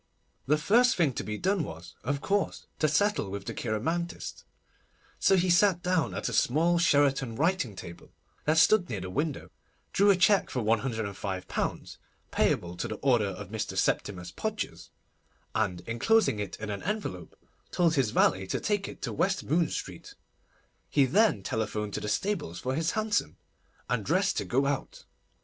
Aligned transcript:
The 0.47 0.57
first 0.57 0.95
thing 0.95 1.13
to 1.13 1.23
be 1.23 1.37
done 1.37 1.63
was, 1.63 1.93
of 2.03 2.21
course, 2.21 2.65
to 2.79 2.87
settle 2.87 3.29
with 3.29 3.45
the 3.45 3.53
cheiromantist; 3.53 4.45
so 5.19 5.35
he 5.35 5.51
sat 5.51 5.83
down 5.83 6.15
at 6.15 6.27
a 6.27 6.33
small 6.33 6.79
Sheraton 6.79 7.35
writing 7.35 7.75
table 7.75 8.11
that 8.45 8.57
stood 8.57 8.89
near 8.89 9.01
the 9.01 9.11
window, 9.11 9.51
drew 9.93 10.09
a 10.09 10.15
cheque 10.15 10.49
for 10.49 10.63
£105, 10.63 11.85
payable 12.31 12.75
to 12.77 12.87
the 12.87 12.95
order 13.03 13.27
of 13.27 13.49
Mr. 13.49 13.77
Septimus 13.77 14.31
Podgers, 14.31 14.89
and, 15.53 15.81
enclosing 15.87 16.39
it 16.39 16.55
in 16.59 16.71
an 16.71 16.81
envelope, 16.81 17.35
told 17.69 17.93
his 17.93 18.09
valet 18.09 18.47
to 18.47 18.59
take 18.59 18.87
it 18.87 19.03
to 19.03 19.13
West 19.13 19.43
Moon 19.43 19.69
Street. 19.69 20.15
He 20.89 21.05
then 21.05 21.43
telephoned 21.43 21.93
to 21.93 21.99
the 22.01 22.09
stables 22.09 22.59
for 22.59 22.73
his 22.73 22.93
hansom, 22.93 23.37
and 23.87 24.03
dressed 24.03 24.37
to 24.37 24.45
go 24.45 24.65
out. 24.65 25.05